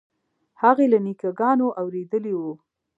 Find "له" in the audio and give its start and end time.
0.93-0.99